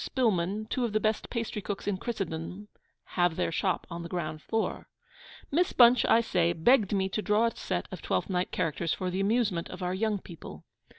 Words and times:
Spillmann, 0.03 0.65
two 0.67 0.83
of 0.83 0.93
the 0.93 0.99
best 0.99 1.29
pastrycooks 1.29 1.87
in 1.87 1.97
Christendom, 1.97 2.69
have 3.03 3.35
their 3.35 3.51
shop 3.51 3.85
on 3.91 4.01
the 4.01 4.09
ground 4.09 4.41
floor): 4.41 4.87
Miss 5.51 5.73
Bunch, 5.73 6.05
I 6.05 6.21
say, 6.21 6.53
begged 6.53 6.91
me 6.91 7.07
to 7.09 7.21
draw 7.21 7.45
a 7.45 7.55
set 7.55 7.87
of 7.91 8.01
Twelfth 8.01 8.27
Night 8.27 8.49
characters 8.51 8.93
for 8.95 9.11
the 9.11 9.19
amusement 9.19 9.69
of 9.69 9.83
our 9.83 9.93
young 9.93 10.17
people. 10.17 10.65